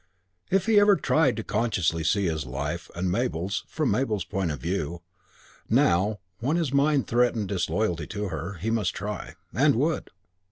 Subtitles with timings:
[0.49, 4.49] If he had ever tried consciously to see his life and Mabel's from Mabel's point
[4.49, 5.03] of view,
[5.69, 9.35] now, when his mind threatened disloyalty to her, he must try.
[9.53, 10.09] And would!